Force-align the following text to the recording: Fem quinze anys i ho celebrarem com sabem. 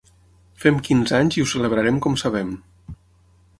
Fem 0.63 0.79
quinze 0.87 1.17
anys 1.19 1.37
i 1.41 1.45
ho 1.45 1.51
celebrarem 1.53 2.01
com 2.07 2.19
sabem. 2.25 2.57